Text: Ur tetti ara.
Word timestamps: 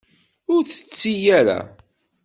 Ur 0.53 0.61
tetti 0.65 1.13
ara. 1.39 1.59